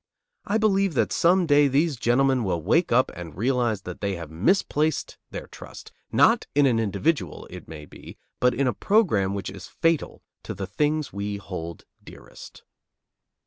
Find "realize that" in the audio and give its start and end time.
3.37-4.01